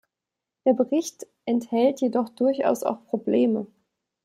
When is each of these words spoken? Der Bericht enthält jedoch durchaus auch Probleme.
Der 0.65 0.73
Bericht 0.73 1.27
enthält 1.45 2.01
jedoch 2.01 2.29
durchaus 2.29 2.81
auch 2.81 3.05
Probleme. 3.05 3.67